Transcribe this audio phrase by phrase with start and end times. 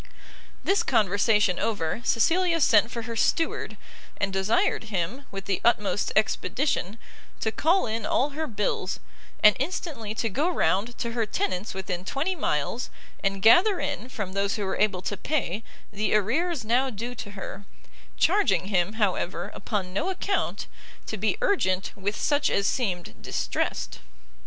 [0.63, 3.77] This conversation over, Cecilia sent for her Steward,
[4.17, 6.97] and desired him, with the utmost expedition,
[7.39, 8.99] to call in all her bills,
[9.43, 12.89] and instantly to go round to her tenants within twenty miles,
[13.23, 17.31] and gather in, from those who were able to pay, the arrears now due to
[17.37, 17.65] her;
[18.17, 20.65] charging him, however, upon no account,
[21.05, 23.99] to be urgent with such as seemed distressed.